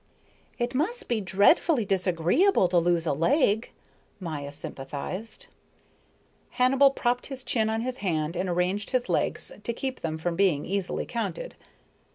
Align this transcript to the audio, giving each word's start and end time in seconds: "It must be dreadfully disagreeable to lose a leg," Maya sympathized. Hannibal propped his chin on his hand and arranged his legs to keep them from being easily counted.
"It 0.57 0.73
must 0.73 1.07
be 1.07 1.21
dreadfully 1.21 1.85
disagreeable 1.85 2.67
to 2.69 2.79
lose 2.79 3.05
a 3.05 3.13
leg," 3.13 3.69
Maya 4.19 4.51
sympathized. 4.51 5.45
Hannibal 6.57 6.89
propped 6.89 7.27
his 7.27 7.43
chin 7.43 7.69
on 7.69 7.81
his 7.81 7.97
hand 7.97 8.35
and 8.35 8.49
arranged 8.49 8.89
his 8.89 9.09
legs 9.09 9.51
to 9.63 9.73
keep 9.73 9.99
them 10.01 10.17
from 10.17 10.35
being 10.35 10.65
easily 10.65 11.05
counted. 11.05 11.55